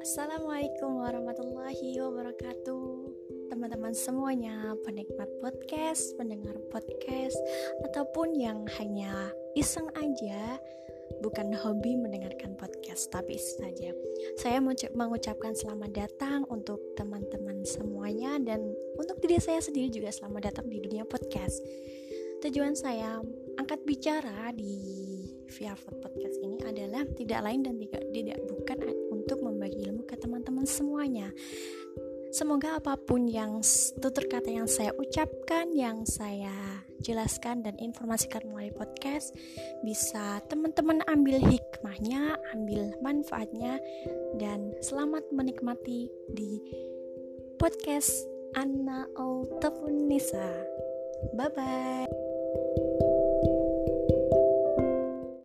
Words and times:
Assalamualaikum 0.00 1.04
warahmatullahi 1.04 2.00
wabarakatuh. 2.00 2.88
Teman-teman 3.52 3.92
semuanya 3.92 4.72
Penikmat 4.80 5.28
podcast, 5.44 6.16
pendengar 6.16 6.56
podcast 6.72 7.36
Ataupun 7.84 8.32
yang 8.32 8.64
hanya 8.80 9.12
iseng 9.52 9.92
aja 10.00 10.56
Bukan 11.20 11.52
hobi 11.52 12.00
mendengarkan 12.00 12.56
podcast 12.56 13.12
Tapi 13.12 13.36
saja. 13.36 13.92
Saya 14.40 14.64
mengucapkan 14.96 15.52
selamat 15.52 15.92
datang 15.92 16.48
Untuk 16.48 16.80
teman-teman 16.96 17.60
semuanya 17.68 18.40
Dan 18.40 18.72
untuk 18.96 19.20
diri 19.20 19.36
saya 19.36 19.60
sendiri 19.60 19.92
juga 19.92 20.08
selamat 20.16 20.48
datang 20.48 20.72
di 20.72 20.80
dunia 20.80 21.04
podcast. 21.04 21.60
Tujuan 22.40 22.72
saya 22.72 23.20
angkat 23.60 23.84
bicara 23.84 24.48
di 24.56 24.80
via 25.52 25.76
podcast 25.76 26.40
ini 26.40 26.56
adalah 26.64 27.04
tidak 27.12 27.44
lain 27.44 27.60
dan 27.68 27.76
tidak 27.76 28.04
tidak 28.16 28.38
bukan 28.48 28.78
semuanya. 31.00 31.32
Semoga 32.28 32.76
apa 32.76 32.92
pun 33.00 33.24
yang 33.24 33.64
tutur 34.04 34.28
kata 34.28 34.52
yang 34.52 34.68
saya 34.68 34.92
ucapkan, 35.00 35.72
yang 35.72 36.04
saya 36.04 36.52
jelaskan 37.00 37.64
dan 37.64 37.80
informasikan 37.80 38.44
melalui 38.44 38.68
podcast 38.68 39.32
bisa 39.80 40.44
teman-teman 40.52 41.00
ambil 41.08 41.40
hikmahnya, 41.40 42.36
ambil 42.52 42.92
manfaatnya 43.00 43.80
dan 44.36 44.76
selamat 44.84 45.24
menikmati 45.32 46.12
di 46.36 46.60
podcast 47.56 48.12
Anna 48.52 49.08
Altafunisa. 49.16 50.68
Bye 51.32 51.48
bye. 51.56 52.29